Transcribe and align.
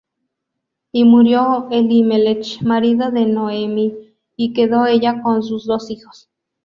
Y 0.91 1.03
murió 1.05 1.67
Elimelech, 1.69 2.63
marido 2.63 3.11
de 3.11 3.27
Noemi, 3.27 3.95
y 4.35 4.51
quedó 4.53 4.87
ella 4.87 5.21
con 5.21 5.43
sus 5.43 5.67
dos 5.67 5.91
hijos; 5.91 6.27